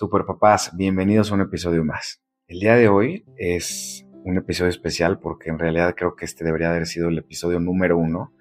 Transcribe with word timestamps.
Super 0.00 0.24
papás, 0.24 0.74
bienvenidos 0.74 1.30
a 1.30 1.34
un 1.34 1.42
episodio 1.42 1.84
más. 1.84 2.22
El 2.48 2.60
día 2.60 2.74
de 2.74 2.88
hoy 2.88 3.22
es 3.36 4.06
un 4.24 4.38
episodio 4.38 4.70
especial 4.70 5.18
porque 5.18 5.50
en 5.50 5.58
realidad 5.58 5.94
creo 5.94 6.16
que 6.16 6.24
este 6.24 6.42
debería 6.42 6.70
haber 6.70 6.86
sido 6.86 7.10
el 7.10 7.18
episodio 7.18 7.60
número 7.60 7.98
uno, 7.98 8.32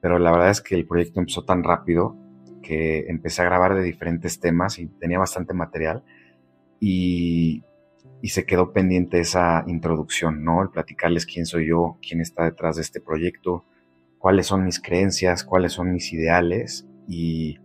pero 0.00 0.18
la 0.18 0.32
verdad 0.32 0.50
es 0.50 0.60
que 0.60 0.74
el 0.74 0.84
proyecto 0.84 1.20
empezó 1.20 1.44
tan 1.44 1.62
rápido 1.62 2.16
que 2.60 3.06
empecé 3.06 3.42
a 3.42 3.44
grabar 3.44 3.76
de 3.76 3.84
diferentes 3.84 4.40
temas 4.40 4.80
y 4.80 4.88
tenía 4.88 5.20
bastante 5.20 5.54
material 5.54 6.02
y, 6.80 7.62
y 8.20 8.30
se 8.30 8.44
quedó 8.44 8.72
pendiente 8.72 9.20
esa 9.20 9.62
introducción, 9.68 10.42
¿no? 10.42 10.60
El 10.60 10.70
platicarles 10.70 11.24
quién 11.24 11.46
soy 11.46 11.68
yo, 11.68 11.98
quién 12.02 12.20
está 12.20 12.42
detrás 12.42 12.74
de 12.74 12.82
este 12.82 13.00
proyecto, 13.00 13.64
cuáles 14.18 14.48
son 14.48 14.64
mis 14.64 14.80
creencias, 14.80 15.44
cuáles 15.44 15.72
son 15.72 15.92
mis 15.92 16.12
ideales 16.12 16.84
y 17.06 17.60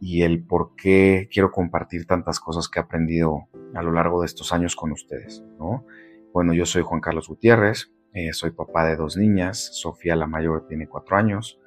y 0.00 0.22
el 0.22 0.44
por 0.44 0.74
qué 0.76 1.28
quiero 1.32 1.50
compartir 1.50 2.06
tantas 2.06 2.40
cosas 2.40 2.68
que 2.68 2.78
he 2.78 2.82
aprendido 2.82 3.48
a 3.74 3.82
lo 3.82 3.92
largo 3.92 4.20
de 4.20 4.26
estos 4.26 4.52
años 4.52 4.76
con 4.76 4.92
ustedes. 4.92 5.44
¿no? 5.58 5.84
Bueno, 6.32 6.52
yo 6.52 6.66
soy 6.66 6.82
Juan 6.82 7.00
Carlos 7.00 7.28
Gutiérrez, 7.28 7.92
eh, 8.12 8.32
soy 8.32 8.50
papá 8.52 8.86
de 8.86 8.96
dos 8.96 9.16
niñas, 9.16 9.70
Sofía 9.72 10.16
la 10.16 10.26
mayor 10.26 10.66
tiene 10.68 10.86
cuatro 10.86 11.16
años, 11.16 11.58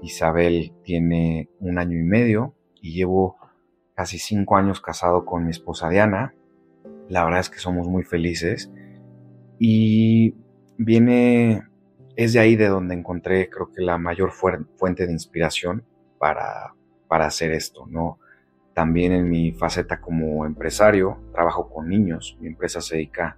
Isabel 0.00 0.72
tiene 0.82 1.48
un 1.60 1.78
año 1.78 1.98
y 1.98 2.02
medio 2.02 2.54
y 2.80 2.94
llevo 2.94 3.36
casi 3.94 4.18
cinco 4.18 4.56
años 4.56 4.80
casado 4.80 5.24
con 5.24 5.44
mi 5.44 5.50
esposa 5.50 5.88
Diana. 5.88 6.34
La 7.08 7.24
verdad 7.24 7.40
es 7.40 7.50
que 7.50 7.58
somos 7.58 7.88
muy 7.88 8.02
felices 8.02 8.72
y 9.58 10.34
viene, 10.76 11.62
es 12.16 12.32
de 12.32 12.40
ahí 12.40 12.56
de 12.56 12.68
donde 12.68 12.94
encontré 12.94 13.48
creo 13.48 13.70
que 13.70 13.82
la 13.82 13.98
mayor 13.98 14.32
fuente 14.32 15.06
de 15.06 15.12
inspiración 15.12 15.84
para 16.18 16.74
para 17.12 17.26
hacer 17.26 17.52
esto, 17.52 17.84
¿no? 17.90 18.18
También 18.72 19.12
en 19.12 19.28
mi 19.28 19.52
faceta 19.52 20.00
como 20.00 20.46
empresario, 20.46 21.18
trabajo 21.34 21.68
con 21.68 21.90
niños. 21.90 22.38
Mi 22.40 22.48
empresa 22.48 22.80
se 22.80 22.94
dedica 22.94 23.36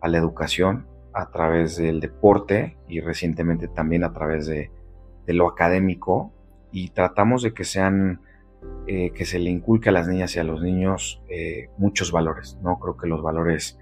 a 0.00 0.06
la 0.06 0.18
educación 0.18 0.86
a 1.12 1.28
través 1.32 1.76
del 1.76 1.98
deporte 1.98 2.76
y 2.86 3.00
recientemente 3.00 3.66
también 3.66 4.04
a 4.04 4.12
través 4.12 4.46
de, 4.46 4.70
lo 5.26 5.48
académico 5.48 6.32
y 6.70 6.90
tratamos 6.90 7.42
de 7.42 7.54
que 7.54 7.64
sean, 7.64 8.20
eh, 8.86 9.10
que 9.10 9.24
se 9.24 9.40
le 9.40 9.50
inculque 9.50 9.88
a 9.88 9.92
las 9.92 10.06
niñas 10.06 10.36
y 10.36 10.38
a 10.38 10.44
los 10.44 10.62
niños 10.62 11.20
eh, 11.28 11.70
muchos 11.76 12.12
valores, 12.12 12.56
¿no? 12.62 12.78
Creo 12.78 12.96
que 12.96 13.08
los 13.08 13.20
valores 13.20 13.80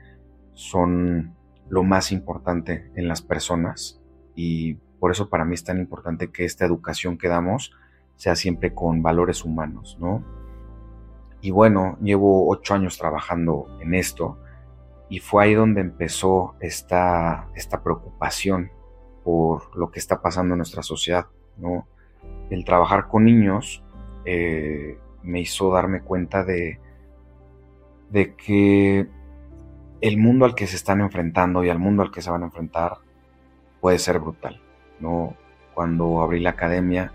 son 0.54 1.36
lo 1.68 1.82
más 1.82 2.10
importante 2.10 2.90
en 2.94 3.06
las 3.06 3.20
personas 3.20 4.00
y 4.34 4.76
por 4.98 5.10
eso 5.10 5.28
para 5.28 5.44
mí 5.44 5.52
es 5.52 5.64
tan 5.64 5.78
importante 5.78 6.32
que 6.32 6.46
esta 6.46 6.64
educación 6.64 7.18
que 7.18 7.28
damos 7.28 7.74
sea 8.16 8.34
siempre 8.34 8.74
con 8.74 9.02
valores 9.02 9.44
humanos, 9.44 9.96
¿no? 10.00 10.24
Y 11.40 11.50
bueno, 11.50 11.96
llevo 12.00 12.48
ocho 12.48 12.74
años 12.74 12.98
trabajando 12.98 13.66
en 13.80 13.94
esto 13.94 14.38
y 15.08 15.20
fue 15.20 15.44
ahí 15.44 15.54
donde 15.54 15.80
empezó 15.80 16.54
esta, 16.60 17.48
esta 17.54 17.82
preocupación 17.82 18.70
por 19.22 19.76
lo 19.76 19.90
que 19.90 19.98
está 19.98 20.20
pasando 20.20 20.54
en 20.54 20.58
nuestra 20.58 20.82
sociedad, 20.82 21.26
¿no? 21.56 21.86
El 22.50 22.64
trabajar 22.64 23.06
con 23.08 23.24
niños 23.24 23.84
eh, 24.24 24.98
me 25.22 25.40
hizo 25.40 25.70
darme 25.72 26.00
cuenta 26.00 26.42
de, 26.42 26.80
de 28.10 28.34
que 28.34 29.08
el 30.00 30.18
mundo 30.18 30.44
al 30.44 30.54
que 30.54 30.66
se 30.66 30.76
están 30.76 31.00
enfrentando 31.00 31.64
y 31.64 31.70
al 31.70 31.78
mundo 31.78 32.02
al 32.02 32.10
que 32.10 32.22
se 32.22 32.30
van 32.30 32.42
a 32.42 32.46
enfrentar 32.46 32.98
puede 33.80 33.98
ser 33.98 34.18
brutal, 34.18 34.60
¿no? 35.00 35.36
Cuando 35.74 36.22
abrí 36.22 36.40
la 36.40 36.50
academia, 36.50 37.12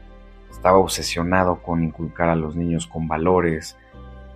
estaba 0.52 0.78
obsesionado 0.78 1.64
con 1.64 1.84
inculcar 1.84 2.30
a 2.30 2.36
los 2.36 2.56
niños 2.56 2.86
con 2.86 3.08
valores, 3.08 3.78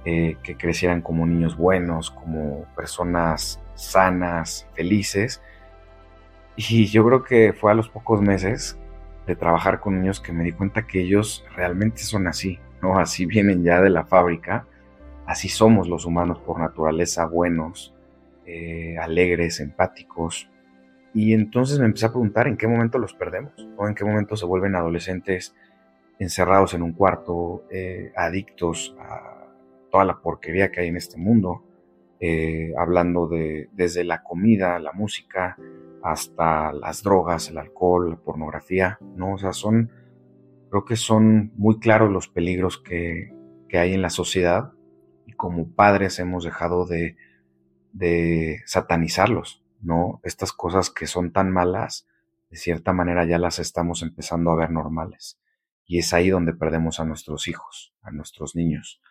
eh, 0.06 0.38
que 0.44 0.56
crecieran 0.56 1.02
como 1.02 1.26
niños 1.26 1.58
buenos, 1.58 2.12
como 2.12 2.66
personas 2.76 3.60
sanas, 3.76 4.68
felices. 4.76 5.42
Y 6.56 6.86
yo 6.86 7.06
creo 7.06 7.24
que 7.24 7.54
fue 7.54 7.72
a 7.72 7.76
los 7.76 7.90
pocos 7.90 8.22
meses 8.22 8.78
de 9.28 9.36
trabajar 9.36 9.80
con 9.80 10.00
niños 10.00 10.22
que 10.22 10.32
me 10.32 10.44
di 10.44 10.52
cuenta 10.52 10.88
que 10.88 11.02
ellos 11.02 11.44
realmente 11.56 12.04
son 12.04 12.28
así, 12.28 12.60
¿no? 12.82 13.00
Así 13.00 13.26
vienen 13.26 13.64
ya 13.64 13.82
de 13.82 13.90
la 13.90 14.06
fábrica, 14.06 14.68
así 15.26 15.50
somos 15.50 15.88
los 15.88 16.06
humanos 16.06 16.40
por 16.40 16.60
naturaleza, 16.60 17.26
buenos, 17.26 17.94
eh, 18.46 18.98
alegres, 19.00 19.60
empáticos. 19.60 20.50
Y 21.14 21.34
entonces 21.34 21.80
me 21.80 21.86
empecé 21.86 22.06
a 22.06 22.12
preguntar 22.12 22.48
en 22.48 22.58
qué 22.58 22.68
momento 22.68 23.00
los 23.00 23.14
perdemos, 23.14 23.54
o 23.76 23.88
en 23.88 23.96
qué 23.96 24.06
momento 24.06 24.36
se 24.36 24.46
vuelven 24.46 24.76
adolescentes 24.76 25.56
encerrados 26.20 26.74
en 26.74 26.82
un 26.82 26.94
cuarto, 26.94 27.66
eh, 27.72 28.12
adictos 28.16 28.96
a 29.00 29.48
toda 29.92 30.06
la 30.06 30.22
porquería 30.22 30.72
que 30.72 30.82
hay 30.82 30.88
en 30.88 30.98
este 30.98 31.18
mundo, 31.18 31.64
eh, 32.20 32.74
hablando 32.78 33.28
de 33.28 33.70
desde 33.74 34.04
la 34.04 34.24
comida, 34.24 34.80
la 34.80 34.94
música, 34.94 35.58
hasta 36.04 36.72
las 36.72 37.02
drogas, 37.04 37.50
el 37.50 37.58
alcohol, 37.58 38.12
la 38.12 38.18
pornografía, 38.18 39.00
¿no? 39.16 39.34
O 39.34 39.38
sea, 39.38 39.54
son, 39.54 39.92
creo 40.70 40.86
que 40.86 40.96
son 40.96 41.52
muy 41.56 41.80
claros 41.80 42.12
los 42.12 42.28
peligros 42.28 42.78
que, 42.78 43.34
que 43.68 43.78
hay 43.80 43.94
en 43.94 44.02
la 44.02 44.10
sociedad 44.10 44.72
y 45.26 45.34
como 45.34 45.74
padres 45.74 46.20
hemos 46.20 46.44
dejado 46.44 46.86
de, 46.86 47.18
de 47.92 48.62
satanizarlos, 48.66 49.64
¿no? 49.82 50.20
Estas 50.24 50.54
cosas 50.54 50.90
que 50.90 51.08
son 51.08 51.32
tan 51.32 51.52
malas, 51.52 52.08
de 52.50 52.58
cierta 52.58 52.94
manera 52.94 53.26
ya 53.26 53.40
las 53.40 53.60
estamos 53.60 54.04
empezando 54.04 54.52
a 54.52 54.56
ver 54.56 54.72
normales. 54.72 55.40
Y 55.86 56.00
es 56.00 56.14
ahí 56.14 56.30
donde 56.30 56.54
perdemos 56.54 57.00
a 57.00 57.06
nuestros 57.06 57.48
hijos, 57.48 57.94
a 58.02 58.12
nuestros 58.12 58.56
niños. 58.56 59.02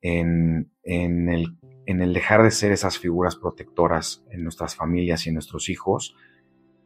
En, 0.00 0.72
el, 0.82 1.56
en 1.86 2.00
el 2.00 2.12
dejar 2.12 2.42
de 2.42 2.50
ser 2.50 2.72
esas 2.72 2.98
figuras 2.98 3.36
protectoras 3.36 4.24
en 4.30 4.42
nuestras 4.42 4.74
familias 4.74 5.26
y 5.26 5.28
en 5.28 5.34
nuestros 5.34 5.68
hijos 5.68 6.16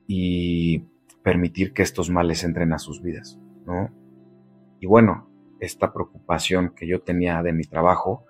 y 0.07 0.85
permitir 1.23 1.73
que 1.73 1.83
estos 1.83 2.11
males 2.11 2.45
entren 2.45 2.73
a 2.73 2.79
sus 2.79 3.03
vidas, 3.03 3.39
¿no? 3.65 3.91
Y 4.81 4.87
bueno, 4.87 5.31
esta 5.61 5.93
preocupación 5.93 6.75
que 6.75 6.87
yo 6.87 7.01
tenía 7.01 7.43
de 7.43 7.53
mi 7.53 7.65
trabajo, 7.65 8.25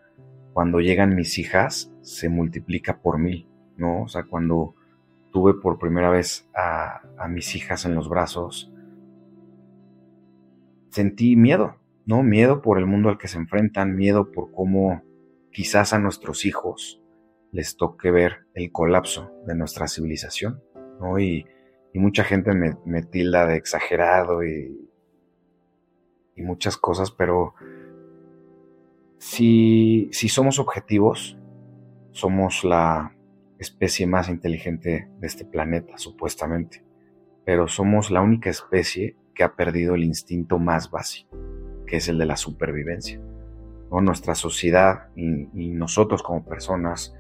cuando 0.53 0.81
llegan 0.81 1.15
mis 1.15 1.39
hijas, 1.39 1.93
se 2.03 2.29
multiplica 2.29 3.03
por 3.03 3.19
mil, 3.19 3.49
¿no? 3.77 4.05
O 4.05 4.09
sea, 4.09 4.23
cuando 4.23 4.75
tuve 5.33 5.55
por 5.55 5.79
primera 5.79 6.09
vez 6.11 6.49
a, 6.55 7.03
a 7.19 7.29
mis 7.29 7.55
hijas 7.57 7.85
en 7.85 7.95
los 7.95 8.09
brazos, 8.09 8.73
sentí 10.97 11.37
miedo, 11.37 11.77
¿no? 12.07 12.23
Miedo 12.23 12.63
por 12.63 12.79
el 12.79 12.87
mundo 12.87 13.11
al 13.11 13.19
que 13.19 13.29
se 13.29 13.37
enfrentan, 13.37 13.97
miedo 13.97 14.33
por 14.33 14.51
cómo 14.51 15.03
quizás 15.53 15.93
a 15.93 15.99
nuestros 15.99 16.47
hijos 16.47 17.03
les 17.53 17.77
toque 17.77 18.11
ver 18.11 18.47
el 18.55 18.73
colapso 18.73 19.31
de 19.47 19.55
nuestra 19.55 19.89
civilización, 19.89 20.63
¿no? 21.01 21.19
Y, 21.19 21.47
mucha 21.95 22.25
gente 22.25 22.53
me, 22.53 23.03
tilda 23.05 23.47
de 23.47 23.57
exagerado 23.57 24.45
y, 24.45 24.91
y 26.37 26.43
muchas 26.43 26.77
cosas, 26.77 27.11
pero 27.11 27.55
si, 29.17 30.11
si 30.13 30.29
somos 30.29 30.59
objetivos, 30.59 31.39
somos 32.11 32.65
la 32.65 33.17
especie 33.59 34.07
más 34.07 34.29
inteligente 34.29 35.09
de 35.19 35.27
este 35.27 35.47
planeta, 35.47 35.97
supuestamente, 35.97 36.85
pero 37.47 37.67
somos 37.67 38.11
la 38.11 38.21
única 38.21 38.51
especie 38.51 39.17
que 39.37 39.45
ha 39.45 39.55
perdido 39.55 39.95
el 39.95 40.03
instinto 40.03 40.59
más 40.59 40.91
básico, 40.91 41.37
que 41.87 41.99
es 41.99 42.09
el 42.09 42.19
de 42.19 42.27
la 42.27 42.37
supervivencia. 42.37 43.21
¿no? 43.91 44.01
Nuestra 44.01 44.35
sociedad 44.35 45.09
y, 45.15 45.69
nosotros 45.71 46.23
como 46.23 46.45
personas 46.45 47.15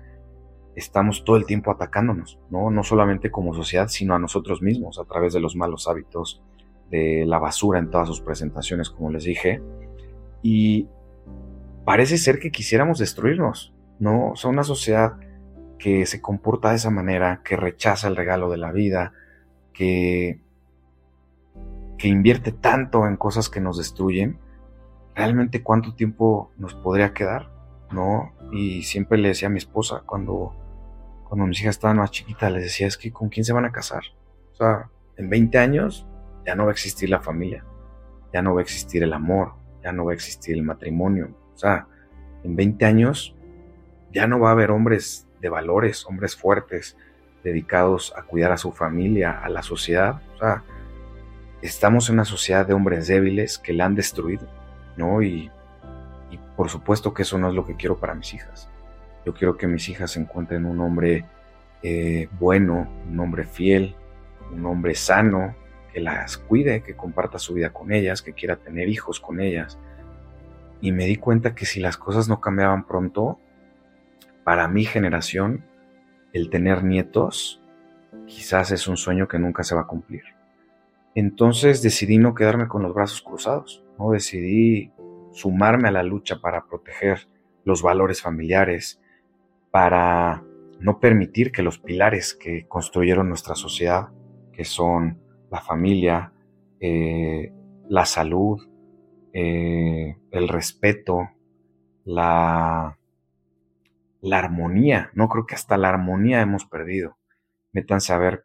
estamos 0.75 1.25
todo 1.25 1.37
el 1.37 1.47
tiempo 1.47 1.71
atacándonos, 1.71 2.41
¿no? 2.51 2.71
no 2.71 2.83
solamente 2.83 3.31
como 3.31 3.55
sociedad, 3.55 3.89
sino 3.89 4.15
a 4.15 4.19
nosotros 4.19 4.63
mismos 4.63 4.99
a 4.99 5.05
través 5.05 5.33
de 5.33 5.41
los 5.41 5.55
malos 5.55 5.87
hábitos, 5.89 6.43
de 6.91 7.25
la 7.27 7.39
basura 7.39 7.79
en 7.79 7.91
todas 7.91 8.09
sus 8.09 8.21
presentaciones, 8.21 8.91
como 8.91 9.11
les 9.11 9.25
dije. 9.25 9.63
Y 10.43 10.89
parece 11.85 12.19
ser 12.19 12.39
que 12.39 12.51
quisiéramos 12.51 12.99
destruirnos, 12.99 13.75
¿no? 13.99 14.33
O 14.33 14.49
una 14.49 14.65
sociedad 14.65 15.15
que 15.79 16.07
se 16.07 16.21
comporta 16.21 16.71
de 16.71 16.77
esa 16.77 16.91
manera, 16.91 17.43
que 17.45 17.57
rechaza 17.57 18.09
el 18.09 18.17
regalo 18.17 18.51
de 18.51 18.57
la 18.59 18.73
vida, 18.73 19.13
que 19.73 20.41
que 21.99 22.09
invierte 22.09 22.53
tanto 22.53 23.07
en 23.07 23.17
cosas 23.17 23.49
que 23.49 23.61
nos 23.61 23.79
destruyen, 23.79 24.39
realmente 25.15 25.63
cuánto 25.63 25.95
tiempo 25.95 26.51
nos 26.59 26.75
podría 26.75 27.15
quedar, 27.15 27.51
¿no? 27.91 28.33
Y 28.53 28.83
siempre 28.83 29.19
le 29.19 29.29
decía 29.29 29.49
a 29.49 29.51
mi 29.51 29.59
esposa 29.59 30.03
cuando, 30.05 30.55
cuando 31.29 31.47
mis 31.47 31.61
hijas 31.61 31.77
estaban 31.77 31.97
más 31.97 32.11
chiquitas, 32.11 32.53
les 32.53 32.65
decía, 32.65 32.87
es 32.87 32.97
que 32.97 33.11
¿con 33.13 33.29
quién 33.29 33.45
se 33.45 33.53
van 33.53 33.65
a 33.65 33.73
casar? 33.73 34.03
O 34.53 34.57
sea, 34.57 34.91
en 35.17 35.31
20 35.31 35.59
años 35.59 36.07
ya 36.45 36.55
no 36.55 36.65
va 36.65 36.71
a 36.71 36.73
existir 36.73 37.09
la 37.09 37.21
familia, 37.21 37.65
ya 38.33 38.43
no 38.43 38.55
va 38.55 38.61
a 38.61 38.63
existir 38.63 39.03
el 39.03 39.13
amor, 39.13 39.55
ya 39.83 39.93
no 39.93 40.05
va 40.05 40.13
a 40.13 40.15
existir 40.15 40.55
el 40.55 40.63
matrimonio. 40.63 41.31
O 41.55 41.59
sea, 41.59 41.89
en 42.45 42.55
20 42.55 42.85
años 42.85 43.35
ya 44.13 44.27
no 44.27 44.39
va 44.39 44.51
a 44.51 44.53
haber 44.53 44.71
hombres 44.71 45.27
de 45.41 45.49
valores, 45.49 46.07
hombres 46.07 46.37
fuertes, 46.37 46.97
dedicados 47.43 48.13
a 48.17 48.23
cuidar 48.23 48.53
a 48.53 48.57
su 48.57 48.73
familia, 48.73 49.41
a 49.43 49.49
la 49.49 49.63
sociedad. 49.63 50.21
O 50.35 50.39
sea, 50.39 50.65
estamos 51.63 52.09
en 52.09 52.15
una 52.15 52.25
sociedad 52.25 52.67
de 52.67 52.75
hombres 52.75 53.07
débiles 53.07 53.59
que 53.59 53.73
la 53.73 53.87
han 53.87 53.95
destruido, 53.95 54.47
¿no? 54.97 55.23
Y, 55.23 55.51
por 56.57 56.71
supuesto 56.71 57.13
que 57.13 57.23
eso 57.23 57.37
no 57.37 57.51
es 57.51 57.55
lo 57.55 57.67
que 57.67 57.77
quiero 57.77 57.99
para 57.99 58.15
mis 58.15 58.33
hijas. 58.33 58.71
Yo 59.27 59.35
quiero 59.35 59.59
que 59.59 59.67
mis 59.67 59.91
hijas 59.91 60.17
encuentren 60.17 60.65
un 60.65 60.81
hombre 60.81 61.27
eh, 61.83 62.29
bueno, 62.39 62.89
un 63.07 63.21
hombre 63.21 63.45
fiel, 63.45 63.95
un 64.51 64.65
hombre 64.65 64.95
sano, 64.95 65.55
que 65.93 66.01
las 66.01 66.39
cuide, 66.39 66.83
que 66.83 66.97
comparta 66.97 67.39
su 67.39 67.55
vida 67.55 67.75
con 67.75 67.93
ellas, 67.93 68.23
que 68.23 68.33
quiera 68.33 68.57
tener 68.57 68.89
hijos 68.89 69.21
con 69.21 69.41
ellas. 69.41 69.79
Y 70.81 70.93
me 70.93 71.05
di 71.05 71.17
cuenta 71.17 71.55
que 71.55 71.67
si 71.67 71.79
las 71.81 71.99
cosas 71.99 72.27
no 72.27 72.41
cambiaban 72.41 72.87
pronto, 72.87 73.39
para 74.45 74.67
mi 74.69 74.85
generación, 74.85 75.65
el 76.33 76.51
tener 76.51 76.85
nietos 76.85 77.61
quizás 78.27 78.71
es 78.71 78.87
un 78.89 78.97
sueño 78.97 79.29
que 79.29 79.39
nunca 79.39 79.63
se 79.63 79.75
va 79.75 79.83
a 79.83 79.87
cumplir. 79.87 80.36
Entonces 81.17 81.81
decidí 81.81 82.19
no 82.19 82.35
quedarme 82.35 82.69
con 82.69 82.83
los 82.83 82.93
brazos 82.93 83.23
cruzados, 83.23 83.83
¿no? 83.99 84.11
decidí 84.11 84.93
sumarme 85.33 85.89
a 85.89 85.93
la 85.93 86.03
lucha 86.03 86.43
para 86.43 86.67
proteger 86.67 87.27
los 87.65 87.81
valores 87.81 88.21
familiares, 88.21 89.01
para 89.71 90.45
no 90.79 91.01
permitir 91.01 91.53
que 91.53 91.63
los 91.63 91.79
pilares 91.79 92.35
que 92.35 92.69
construyeron 92.69 93.31
nuestra 93.31 93.55
sociedad, 93.55 94.11
que 94.53 94.65
son 94.65 95.19
la 95.51 95.63
familia, 95.63 96.35
eh, 96.81 97.51
la 97.89 98.05
salud, 98.05 98.69
eh, 99.33 100.19
el 100.31 100.49
respeto, 100.49 101.31
la, 102.05 102.99
la 104.21 104.39
armonía, 104.39 105.11
no 105.15 105.31
creo 105.31 105.47
que 105.47 105.55
hasta 105.55 105.79
la 105.79 105.89
armonía 105.89 106.43
hemos 106.43 106.67
perdido. 106.67 107.17
Métanse 107.73 108.13
a 108.13 108.19
ver 108.19 108.45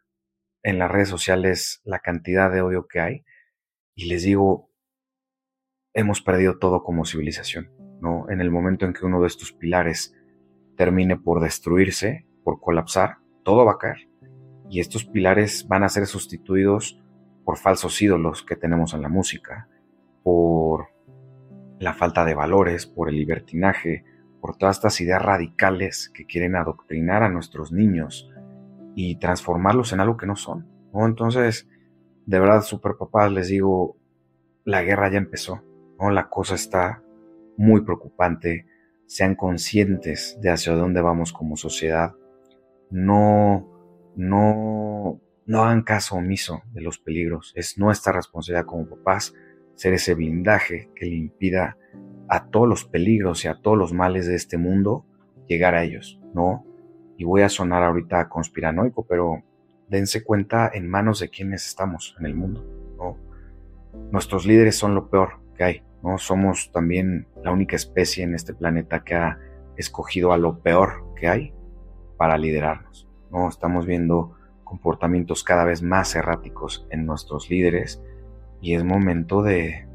en 0.62 0.78
las 0.78 0.90
redes 0.90 1.08
sociales 1.08 1.80
la 1.84 2.00
cantidad 2.00 2.50
de 2.50 2.62
odio 2.62 2.86
que 2.86 3.00
hay 3.00 3.24
y 3.94 4.06
les 4.06 4.22
digo, 4.22 4.70
hemos 5.92 6.22
perdido 6.22 6.58
todo 6.58 6.82
como 6.82 7.04
civilización, 7.04 7.70
¿no? 8.00 8.30
En 8.30 8.40
el 8.40 8.50
momento 8.50 8.86
en 8.86 8.92
que 8.92 9.04
uno 9.04 9.20
de 9.20 9.26
estos 9.26 9.52
pilares 9.52 10.14
termine 10.76 11.16
por 11.16 11.40
destruirse, 11.40 12.26
por 12.44 12.60
colapsar, 12.60 13.18
todo 13.44 13.64
va 13.64 13.72
a 13.72 13.78
caer. 13.78 14.08
Y 14.70 14.80
estos 14.80 15.04
pilares 15.04 15.66
van 15.68 15.84
a 15.84 15.88
ser 15.88 16.06
sustituidos 16.06 16.98
por 17.44 17.58
falsos 17.58 18.00
ídolos 18.00 18.42
que 18.42 18.56
tenemos 18.56 18.94
en 18.94 19.02
la 19.02 19.08
música, 19.08 19.68
por 20.22 20.86
la 21.78 21.92
falta 21.92 22.24
de 22.24 22.34
valores, 22.34 22.86
por 22.86 23.08
el 23.08 23.16
libertinaje, 23.16 24.04
por 24.40 24.56
todas 24.56 24.76
estas 24.76 25.00
ideas 25.00 25.20
radicales 25.20 26.10
que 26.14 26.24
quieren 26.24 26.56
adoctrinar 26.56 27.22
a 27.22 27.28
nuestros 27.28 27.72
niños 27.72 28.31
y 28.94 29.16
transformarlos 29.16 29.92
en 29.92 30.00
algo 30.00 30.16
que 30.16 30.26
no 30.26 30.36
son. 30.36 30.66
¿no? 30.92 31.06
Entonces, 31.06 31.68
de 32.26 32.38
verdad, 32.40 32.62
super 32.62 32.92
papás, 32.98 33.32
les 33.32 33.48
digo, 33.48 33.96
la 34.64 34.82
guerra 34.82 35.10
ya 35.10 35.18
empezó, 35.18 35.62
¿no? 35.98 36.10
la 36.10 36.28
cosa 36.28 36.54
está 36.54 37.02
muy 37.56 37.82
preocupante, 37.82 38.66
sean 39.06 39.34
conscientes 39.34 40.38
de 40.40 40.50
hacia 40.50 40.74
dónde 40.74 41.00
vamos 41.00 41.32
como 41.32 41.56
sociedad, 41.56 42.14
no, 42.90 43.68
no, 44.16 45.20
no 45.46 45.64
hagan 45.64 45.82
caso 45.82 46.16
omiso 46.16 46.62
de 46.72 46.82
los 46.82 46.98
peligros, 46.98 47.52
es 47.56 47.78
nuestra 47.78 48.12
responsabilidad 48.12 48.66
como 48.66 48.88
papás 48.88 49.34
ser 49.74 49.94
ese 49.94 50.14
blindaje 50.14 50.90
que 50.94 51.06
le 51.06 51.16
impida 51.16 51.76
a 52.28 52.46
todos 52.46 52.68
los 52.68 52.84
peligros 52.84 53.44
y 53.44 53.48
a 53.48 53.54
todos 53.54 53.76
los 53.76 53.92
males 53.92 54.26
de 54.26 54.36
este 54.36 54.56
mundo 54.56 55.04
llegar 55.48 55.74
a 55.74 55.82
ellos, 55.82 56.20
¿no? 56.34 56.64
Y 57.22 57.24
voy 57.24 57.42
a 57.42 57.48
sonar 57.48 57.84
ahorita 57.84 58.28
conspiranoico, 58.28 59.06
pero 59.06 59.44
dense 59.86 60.24
cuenta 60.24 60.68
en 60.74 60.90
manos 60.90 61.20
de 61.20 61.28
quienes 61.28 61.68
estamos 61.68 62.16
en 62.18 62.26
el 62.26 62.34
mundo, 62.34 62.66
¿no? 62.98 63.16
Nuestros 64.10 64.44
líderes 64.44 64.74
son 64.74 64.96
lo 64.96 65.08
peor 65.08 65.38
que 65.54 65.62
hay, 65.62 65.82
¿no? 66.02 66.18
Somos 66.18 66.72
también 66.72 67.28
la 67.44 67.52
única 67.52 67.76
especie 67.76 68.24
en 68.24 68.34
este 68.34 68.54
planeta 68.54 69.04
que 69.04 69.14
ha 69.14 69.38
escogido 69.76 70.32
a 70.32 70.36
lo 70.36 70.58
peor 70.64 71.14
que 71.14 71.28
hay 71.28 71.54
para 72.16 72.36
liderarnos, 72.36 73.08
¿no? 73.30 73.48
Estamos 73.48 73.86
viendo 73.86 74.34
comportamientos 74.64 75.44
cada 75.44 75.64
vez 75.64 75.80
más 75.80 76.16
erráticos 76.16 76.88
en 76.90 77.06
nuestros 77.06 77.50
líderes 77.50 78.02
y 78.60 78.74
es 78.74 78.82
momento 78.82 79.44
de, 79.44 79.86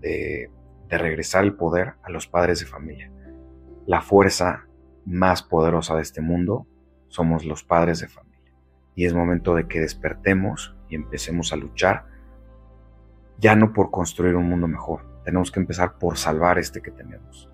de, 0.00 0.50
de 0.88 0.98
regresar 0.98 1.44
el 1.44 1.54
poder 1.54 1.94
a 2.02 2.10
los 2.10 2.26
padres 2.26 2.58
de 2.58 2.66
familia. 2.66 3.12
La 3.86 4.00
fuerza 4.00 4.66
más 5.04 5.44
poderosa 5.44 5.94
de 5.94 6.02
este 6.02 6.20
mundo 6.20 6.66
somos 7.12 7.44
los 7.44 7.62
padres 7.62 8.00
de 8.00 8.08
familia. 8.08 8.52
Y 8.94 9.04
es 9.04 9.12
momento 9.12 9.54
de 9.54 9.68
que 9.68 9.80
despertemos 9.80 10.74
y 10.88 10.94
empecemos 10.94 11.52
a 11.52 11.56
luchar, 11.56 12.06
ya 13.38 13.54
no 13.54 13.74
por 13.74 13.90
construir 13.90 14.34
un 14.34 14.48
mundo 14.48 14.66
mejor, 14.66 15.04
tenemos 15.24 15.50
que 15.52 15.60
empezar 15.60 15.98
por 15.98 16.16
salvar 16.16 16.58
este 16.58 16.80
que 16.80 16.90
tenemos. 16.90 17.50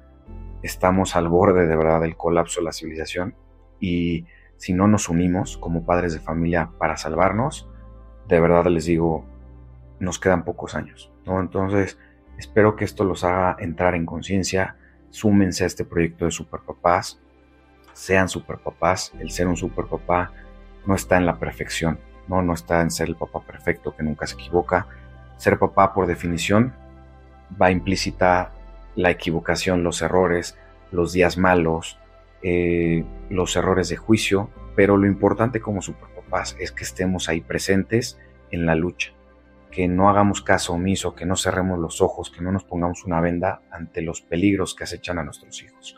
Estamos 0.63 1.17
al 1.17 1.29
borde 1.29 1.67
de 1.67 1.77
verdad 1.77 2.01
del 2.01 2.17
colapso 2.17 2.61
de 2.61 2.67
la 2.67 2.73
civilización 2.73 3.35
y 3.81 4.27
si 4.57 4.73
no 4.73 4.87
nos 4.87 5.09
unimos 5.09 5.57
como 5.59 5.85
padres 5.85 6.13
de 6.13 6.21
familia 6.21 6.71
para 6.79 6.97
salvarnos, 6.97 7.69
de 8.29 8.41
verdad 8.41 8.67
les 8.67 8.85
digo, 8.85 9.25
nos 9.99 10.21
quedan 10.21 10.45
pocos 10.45 10.77
años. 10.77 11.13
Entonces, 11.27 11.99
espero 12.39 12.77
que 12.77 12.85
esto 12.85 13.03
los 13.03 13.25
haga 13.25 13.57
entrar 13.59 13.97
en 13.97 14.07
conciencia, 14.07 14.77
súmense 15.11 15.65
a 15.65 15.67
este 15.67 15.85
proyecto 15.85 16.27
de 16.27 16.31
superpapás, 16.31 17.21
sean 17.99 18.29
superpapás, 18.29 19.13
el 19.19 19.33
ser 19.33 19.49
un 19.49 19.57
superpapá 19.57 20.31
no 20.87 20.95
está 20.95 21.17
en 21.17 21.27
la 21.27 21.39
perfección, 21.39 21.99
¿no? 22.29 22.43
no 22.43 22.55
está 22.55 22.81
en 22.81 22.93
ser 22.93 23.09
el 23.09 23.17
papá 23.17 23.41
perfecto 23.41 23.97
que 23.97 24.05
nunca 24.05 24.25
se 24.29 24.37
equivoca. 24.37 24.87
Ser 25.37 25.59
papá 25.59 25.93
por 25.93 26.07
definición 26.07 26.73
va 27.61 27.73
implícita 27.73 28.53
la 28.95 29.11
equivocación, 29.11 29.83
los 29.83 30.01
errores, 30.01 30.57
los 30.93 31.13
días 31.13 31.39
malos, 31.39 31.99
eh, 32.43 33.05
los 33.31 33.57
errores 33.57 33.89
de 33.89 33.97
juicio, 33.97 34.49
pero 34.77 34.97
lo 34.97 35.09
importante 35.09 35.61
como 35.61 35.83
superpapás 35.83 36.57
es 36.61 36.71
que 36.71 36.85
estemos 36.85 37.29
ahí 37.29 37.41
presentes 37.41 38.17
en 38.53 38.65
la 38.65 38.77
lucha, 38.77 39.11
que 39.73 39.89
no 39.89 40.09
hagamos 40.09 40.41
caso 40.41 40.73
omiso, 40.73 41.17
que 41.17 41.27
no 41.27 41.35
cerremos 41.35 41.81
los 41.81 42.01
ojos, 42.01 42.31
que 42.31 42.43
no 42.43 42.53
nos 42.53 42.63
pongamos 42.63 43.05
una 43.05 43.21
venda 43.21 43.61
ante 43.73 44.03
los 44.03 44.21
peligros 44.21 44.77
que 44.77 44.85
acechan 44.85 45.19
a 45.19 45.25
nuestros 45.25 45.61
hijos. 45.65 45.97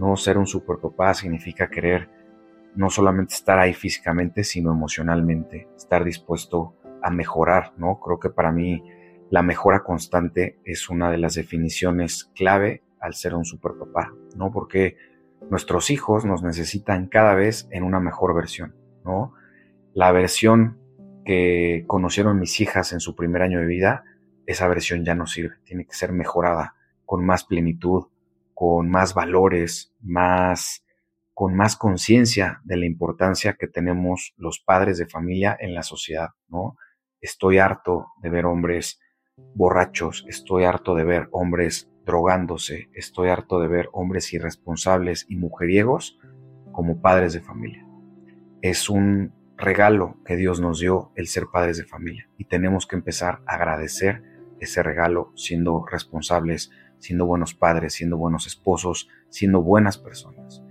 No 0.00 0.16
ser 0.16 0.38
un 0.38 0.46
superpapá 0.46 1.12
significa 1.12 1.68
querer 1.68 2.08
no 2.74 2.88
solamente 2.88 3.34
estar 3.34 3.58
ahí 3.58 3.74
físicamente, 3.74 4.44
sino 4.44 4.72
emocionalmente, 4.72 5.68
estar 5.76 6.04
dispuesto 6.04 6.74
a 7.02 7.10
mejorar, 7.10 7.74
¿no? 7.76 8.00
Creo 8.00 8.18
que 8.18 8.30
para 8.30 8.50
mí 8.50 8.82
la 9.28 9.42
mejora 9.42 9.84
constante 9.84 10.58
es 10.64 10.88
una 10.88 11.10
de 11.10 11.18
las 11.18 11.34
definiciones 11.34 12.30
clave 12.34 12.82
al 12.98 13.12
ser 13.12 13.34
un 13.34 13.44
superpapá, 13.44 14.14
¿no? 14.36 14.50
Porque 14.50 14.96
nuestros 15.50 15.90
hijos 15.90 16.24
nos 16.24 16.42
necesitan 16.42 17.06
cada 17.06 17.34
vez 17.34 17.68
en 17.70 17.82
una 17.82 18.00
mejor 18.00 18.34
versión, 18.34 18.74
¿no? 19.04 19.34
La 19.92 20.12
versión 20.12 20.78
que 21.26 21.84
conocieron 21.86 22.40
mis 22.40 22.58
hijas 22.62 22.94
en 22.94 23.00
su 23.00 23.14
primer 23.14 23.42
año 23.42 23.60
de 23.60 23.66
vida, 23.66 24.04
esa 24.46 24.66
versión 24.66 25.04
ya 25.04 25.14
no 25.14 25.26
sirve, 25.26 25.56
tiene 25.64 25.84
que 25.84 25.92
ser 25.92 26.12
mejorada 26.12 26.74
con 27.04 27.26
más 27.26 27.44
plenitud, 27.44 28.04
con 28.60 28.90
más 28.90 29.14
valores, 29.14 29.90
más 30.02 30.84
con 31.32 31.56
más 31.56 31.76
conciencia 31.76 32.60
de 32.64 32.76
la 32.76 32.84
importancia 32.84 33.56
que 33.58 33.68
tenemos 33.68 34.34
los 34.36 34.60
padres 34.60 34.98
de 34.98 35.06
familia 35.06 35.56
en 35.58 35.74
la 35.74 35.82
sociedad, 35.82 36.32
¿no? 36.46 36.76
Estoy 37.22 37.56
harto 37.56 38.08
de 38.20 38.28
ver 38.28 38.44
hombres 38.44 39.00
borrachos, 39.54 40.26
estoy 40.28 40.64
harto 40.64 40.94
de 40.94 41.04
ver 41.04 41.30
hombres 41.32 41.90
drogándose, 42.04 42.90
estoy 42.92 43.30
harto 43.30 43.60
de 43.60 43.68
ver 43.68 43.88
hombres 43.94 44.30
irresponsables 44.34 45.24
y 45.30 45.36
mujeriegos 45.36 46.18
como 46.70 47.00
padres 47.00 47.32
de 47.32 47.40
familia. 47.40 47.86
Es 48.60 48.90
un 48.90 49.32
regalo 49.56 50.18
que 50.26 50.36
Dios 50.36 50.60
nos 50.60 50.80
dio 50.80 51.12
el 51.16 51.28
ser 51.28 51.46
padres 51.50 51.78
de 51.78 51.86
familia 51.86 52.28
y 52.36 52.44
tenemos 52.44 52.86
que 52.86 52.96
empezar 52.96 53.40
a 53.46 53.54
agradecer 53.54 54.22
ese 54.60 54.82
regalo 54.82 55.32
siendo 55.34 55.82
responsables, 55.90 56.70
siendo 57.00 57.26
buenos 57.26 57.54
padres, 57.54 57.94
siendo 57.94 58.16
buenos 58.16 58.46
esposos, 58.46 59.08
siendo 59.28 59.62
buenas 59.62 59.98
personas. 59.98 60.62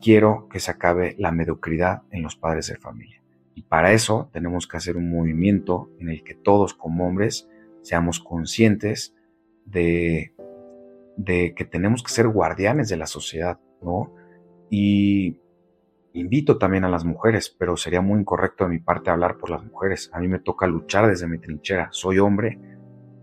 Quiero 0.00 0.48
que 0.48 0.58
se 0.58 0.70
acabe 0.70 1.14
la 1.18 1.30
mediocridad 1.30 2.02
en 2.10 2.22
los 2.22 2.34
padres 2.34 2.66
de 2.66 2.76
familia. 2.76 3.22
Y 3.54 3.62
para 3.62 3.92
eso 3.92 4.28
tenemos 4.32 4.66
que 4.66 4.76
hacer 4.76 4.96
un 4.96 5.10
movimiento 5.10 5.88
en 6.00 6.08
el 6.08 6.24
que 6.24 6.34
todos 6.34 6.74
como 6.74 7.06
hombres 7.06 7.48
seamos 7.82 8.18
conscientes 8.18 9.14
de, 9.64 10.34
de 11.16 11.54
que 11.54 11.64
tenemos 11.64 12.02
que 12.02 12.12
ser 12.12 12.28
guardianes 12.28 12.88
de 12.88 12.96
la 12.96 13.06
sociedad, 13.06 13.60
¿no? 13.80 14.12
Y 14.70 15.38
invito 16.14 16.58
también 16.58 16.84
a 16.84 16.88
las 16.88 17.04
mujeres, 17.04 17.54
pero 17.56 17.76
sería 17.76 18.00
muy 18.00 18.20
incorrecto 18.20 18.64
de 18.64 18.70
mi 18.70 18.78
parte 18.80 19.10
hablar 19.10 19.38
por 19.38 19.50
las 19.50 19.62
mujeres. 19.64 20.10
A 20.12 20.20
mí 20.20 20.28
me 20.28 20.38
toca 20.38 20.66
luchar 20.66 21.06
desde 21.06 21.28
mi 21.28 21.38
trinchera. 21.38 21.88
Soy 21.92 22.18
hombre 22.18 22.58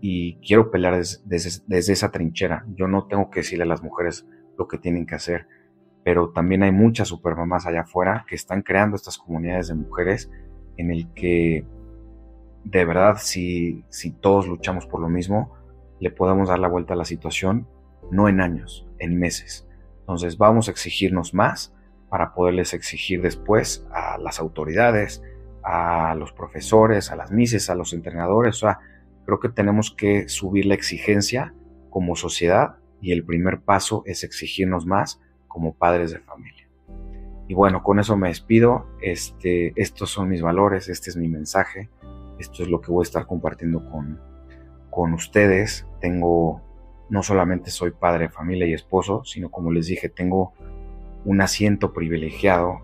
y 0.04 0.34
quiero 0.38 0.72
pelear 0.72 1.00
desde, 1.24 1.92
esa 1.92 2.10
trinchera. 2.10 2.66
Yo 2.74 2.88
no 2.88 3.06
tengo 3.06 3.30
que 3.30 3.40
decirle 3.40 3.62
a 3.62 3.68
las 3.68 3.84
mujeres 3.84 4.26
lo 4.58 4.66
que 4.66 4.76
tienen 4.76 5.06
que 5.06 5.14
hacer, 5.14 5.46
pero 6.02 6.30
también 6.30 6.64
hay 6.64 6.72
muchas 6.72 7.06
supermamás 7.06 7.66
allá 7.66 7.82
afuera 7.82 8.26
que 8.28 8.34
están 8.34 8.62
creando 8.62 8.96
estas 8.96 9.16
comunidades 9.16 9.68
de 9.68 9.74
mujeres 9.74 10.28
en 10.76 10.90
el 10.90 11.12
que 11.14 11.64
de 12.64 12.84
verdad 12.84 13.16
si, 13.20 13.84
si 13.90 14.10
todos 14.10 14.48
luchamos 14.48 14.86
por 14.86 15.00
lo 15.00 15.08
mismo, 15.08 15.54
le 16.00 16.10
podemos 16.10 16.48
dar 16.48 16.58
la 16.58 16.68
vuelta 16.68 16.94
a 16.94 16.96
la 16.96 17.04
situación, 17.04 17.68
no 18.10 18.28
en 18.28 18.40
años, 18.40 18.88
en 18.98 19.20
meses. 19.20 19.68
Entonces 20.00 20.36
vamos 20.36 20.66
a 20.66 20.72
exigirnos 20.72 21.32
más 21.32 21.76
para 22.08 22.34
poderles 22.34 22.74
exigir 22.74 23.22
después 23.22 23.86
a 23.92 24.18
las 24.18 24.40
autoridades, 24.40 25.22
a 25.62 26.16
los 26.16 26.32
profesores, 26.32 27.12
a 27.12 27.16
las 27.16 27.30
mises, 27.30 27.70
a 27.70 27.76
los 27.76 27.92
entrenadores. 27.92 28.56
O 28.56 28.66
sea, 28.66 28.80
creo 29.24 29.40
que 29.40 29.48
tenemos 29.48 29.90
que 29.90 30.28
subir 30.28 30.66
la 30.66 30.74
exigencia 30.74 31.54
como 31.90 32.16
sociedad 32.16 32.76
y 33.00 33.12
el 33.12 33.24
primer 33.24 33.60
paso 33.60 34.02
es 34.06 34.24
exigirnos 34.24 34.86
más 34.86 35.20
como 35.48 35.74
padres 35.74 36.12
de 36.12 36.20
familia. 36.20 36.68
Y 37.48 37.54
bueno, 37.54 37.82
con 37.82 37.98
eso 37.98 38.16
me 38.16 38.28
despido. 38.28 38.86
Este, 39.00 39.72
estos 39.76 40.10
son 40.10 40.28
mis 40.28 40.40
valores, 40.40 40.88
este 40.88 41.10
es 41.10 41.16
mi 41.16 41.28
mensaje, 41.28 41.90
esto 42.38 42.62
es 42.62 42.68
lo 42.68 42.80
que 42.80 42.90
voy 42.90 43.02
a 43.02 43.08
estar 43.08 43.26
compartiendo 43.26 43.84
con, 43.90 44.20
con 44.90 45.12
ustedes. 45.12 45.86
Tengo, 46.00 46.62
no 47.10 47.22
solamente 47.22 47.70
soy 47.70 47.90
padre 47.90 48.24
de 48.24 48.30
familia 48.30 48.66
y 48.66 48.72
esposo, 48.72 49.24
sino 49.24 49.50
como 49.50 49.72
les 49.72 49.86
dije, 49.86 50.08
tengo 50.08 50.54
un 51.24 51.40
asiento 51.40 51.92
privilegiado 51.92 52.80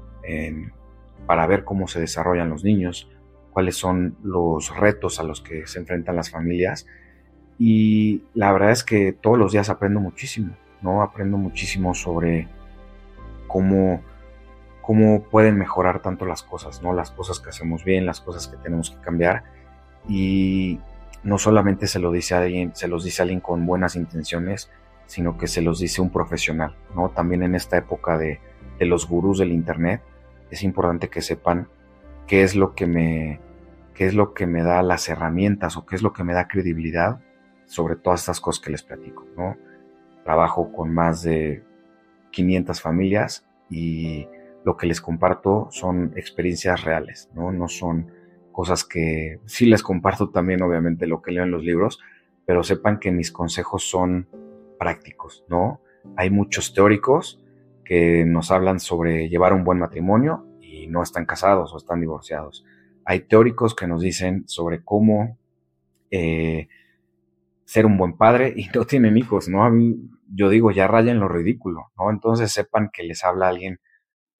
para 1.26 1.46
ver 1.46 1.64
cómo 1.64 1.88
se 1.88 2.00
desarrollan 2.00 2.50
los 2.50 2.62
niños, 2.62 3.10
cuáles 3.58 3.76
son 3.76 4.16
los 4.22 4.72
retos 4.76 5.18
a 5.18 5.24
los 5.24 5.40
que 5.40 5.66
se 5.66 5.80
enfrentan 5.80 6.14
las 6.14 6.30
familias. 6.30 6.86
Y 7.58 8.22
la 8.32 8.52
verdad 8.52 8.70
es 8.70 8.84
que 8.84 9.12
todos 9.12 9.36
los 9.36 9.50
días 9.50 9.68
aprendo 9.68 9.98
muchísimo, 9.98 10.54
¿no? 10.80 11.02
Aprendo 11.02 11.38
muchísimo 11.38 11.92
sobre 11.92 12.46
cómo, 13.48 14.00
cómo 14.80 15.24
pueden 15.24 15.58
mejorar 15.58 16.02
tanto 16.02 16.24
las 16.24 16.44
cosas, 16.44 16.84
¿no? 16.84 16.92
Las 16.92 17.10
cosas 17.10 17.40
que 17.40 17.48
hacemos 17.48 17.82
bien, 17.82 18.06
las 18.06 18.20
cosas 18.20 18.46
que 18.46 18.56
tenemos 18.58 18.90
que 18.92 19.00
cambiar. 19.00 19.42
Y 20.08 20.78
no 21.24 21.36
solamente 21.36 21.88
se 21.88 21.98
lo 21.98 22.12
dice 22.12 22.36
alguien, 22.36 22.76
se 22.76 22.86
los 22.86 23.02
dice 23.02 23.22
alguien 23.22 23.40
con 23.40 23.66
buenas 23.66 23.96
intenciones, 23.96 24.70
sino 25.06 25.36
que 25.36 25.48
se 25.48 25.62
los 25.62 25.80
dice 25.80 26.00
un 26.00 26.10
profesional, 26.10 26.76
¿no? 26.94 27.08
También 27.08 27.42
en 27.42 27.56
esta 27.56 27.76
época 27.76 28.18
de, 28.18 28.38
de 28.78 28.86
los 28.86 29.08
gurús 29.08 29.38
del 29.38 29.50
internet, 29.50 30.00
es 30.48 30.62
importante 30.62 31.08
que 31.08 31.22
sepan 31.22 31.66
qué 32.28 32.44
es 32.44 32.54
lo 32.54 32.76
que 32.76 32.86
me 32.86 33.47
qué 33.98 34.06
es 34.06 34.14
lo 34.14 34.32
que 34.32 34.46
me 34.46 34.62
da 34.62 34.80
las 34.84 35.08
herramientas 35.08 35.76
o 35.76 35.84
qué 35.84 35.96
es 35.96 36.02
lo 36.02 36.12
que 36.12 36.22
me 36.22 36.32
da 36.32 36.46
credibilidad 36.46 37.18
sobre 37.66 37.96
todas 37.96 38.20
estas 38.20 38.40
cosas 38.40 38.62
que 38.62 38.70
les 38.70 38.84
platico, 38.84 39.26
¿no? 39.36 39.56
Trabajo 40.22 40.72
con 40.72 40.94
más 40.94 41.24
de 41.24 41.64
500 42.30 42.80
familias 42.80 43.44
y 43.68 44.28
lo 44.62 44.76
que 44.76 44.86
les 44.86 45.00
comparto 45.00 45.66
son 45.72 46.12
experiencias 46.14 46.84
reales, 46.84 47.28
¿no? 47.34 47.50
No 47.50 47.66
son 47.66 48.12
cosas 48.52 48.84
que 48.84 49.40
sí 49.46 49.66
les 49.66 49.82
comparto 49.82 50.30
también, 50.30 50.62
obviamente, 50.62 51.08
lo 51.08 51.20
que 51.20 51.32
leo 51.32 51.42
en 51.42 51.50
los 51.50 51.64
libros, 51.64 51.98
pero 52.46 52.62
sepan 52.62 53.00
que 53.00 53.10
mis 53.10 53.32
consejos 53.32 53.90
son 53.90 54.28
prácticos, 54.78 55.44
¿no? 55.48 55.80
Hay 56.14 56.30
muchos 56.30 56.72
teóricos 56.72 57.44
que 57.84 58.24
nos 58.24 58.52
hablan 58.52 58.78
sobre 58.78 59.28
llevar 59.28 59.54
un 59.54 59.64
buen 59.64 59.80
matrimonio 59.80 60.46
y 60.60 60.86
no 60.86 61.02
están 61.02 61.26
casados 61.26 61.74
o 61.74 61.78
están 61.78 62.00
divorciados 62.00 62.64
hay 63.08 63.20
teóricos 63.20 63.74
que 63.74 63.86
nos 63.86 64.02
dicen 64.02 64.46
sobre 64.46 64.84
cómo 64.84 65.38
eh, 66.10 66.68
ser 67.64 67.86
un 67.86 67.96
buen 67.96 68.18
padre 68.18 68.52
y 68.54 68.66
no 68.74 68.84
tienen 68.84 69.16
hijos, 69.16 69.48
¿no? 69.48 69.66
Yo 70.30 70.50
digo, 70.50 70.72
ya 70.72 70.86
rayan 70.88 71.18
lo 71.18 71.26
ridículo, 71.26 71.90
¿no? 71.96 72.10
Entonces 72.10 72.52
sepan 72.52 72.90
que 72.92 73.04
les 73.04 73.24
habla 73.24 73.48
alguien, 73.48 73.80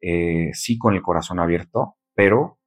eh, 0.03 0.51
sí 0.53 0.77
con 0.77 0.95
el 0.95 1.01
corazón 1.01 1.39
abierto, 1.39 1.97
pero 2.15 2.59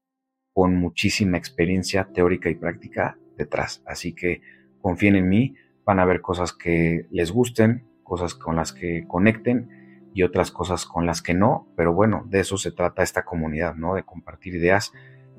con 0.53 0.75
muchísima 0.75 1.37
experiencia 1.37 2.09
teórica 2.11 2.49
y 2.49 2.55
práctica 2.55 3.19
detrás. 3.37 3.83
Así 3.85 4.15
que 4.15 4.41
confíen 4.81 5.15
en 5.15 5.29
mí, 5.29 5.53
van 5.85 5.99
a 5.99 6.05
ver 6.05 6.21
cosas 6.21 6.51
que 6.51 7.05
les 7.11 7.31
gusten, 7.31 7.85
cosas 8.01 8.33
con 8.33 8.55
las 8.55 8.73
que 8.73 9.05
conecten 9.07 10.09
y 10.15 10.23
otras 10.23 10.49
cosas 10.49 10.87
con 10.87 11.05
las 11.05 11.21
que 11.21 11.35
no, 11.35 11.67
pero 11.77 11.93
bueno, 11.93 12.25
de 12.27 12.39
eso 12.39 12.57
se 12.57 12.71
trata 12.71 13.03
esta 13.03 13.23
comunidad, 13.23 13.75
¿no? 13.75 13.93
De 13.93 14.01
compartir 14.01 14.55
ideas 14.55 14.91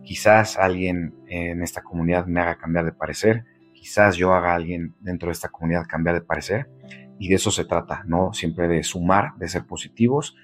Quizás 0.04 0.58
alguien 0.58 1.14
en 1.28 1.62
esta 1.62 1.82
comunidad 1.82 2.26
me 2.26 2.40
haga 2.40 2.58
cambiar 2.58 2.84
de 2.84 2.92
parecer, 2.92 3.44
quizás 3.72 4.16
yo 4.16 4.32
haga 4.32 4.52
a 4.52 4.54
alguien 4.56 4.94
dentro 5.00 5.28
de 5.28 5.32
esta 5.32 5.48
comunidad 5.48 5.86
cambiar 5.88 6.16
de 6.16 6.22
parecer, 6.22 6.68
y 7.18 7.28
de 7.28 7.36
eso 7.36 7.50
se 7.50 7.64
trata, 7.64 8.02
¿no? 8.06 8.32
Siempre 8.32 8.66
de 8.66 8.82
sumar, 8.82 9.36
de 9.36 9.48
ser 9.48 9.64
positivos 9.64 10.36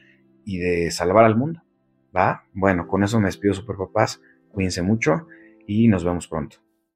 y 0.44 0.58
de 0.58 0.90
salvar 0.90 1.24
al 1.24 1.36
mundo, 1.36 1.62
¿va? 2.16 2.44
Bueno, 2.52 2.86
con 2.86 3.02
eso 3.02 3.18
me 3.18 3.26
despido, 3.26 3.54
super 3.54 3.76
papás, 3.76 4.20
cuídense 4.52 4.82
mucho 4.82 5.26
y 5.66 5.88
nos 5.88 6.04
vemos 6.04 6.28
pronto. 6.28 6.58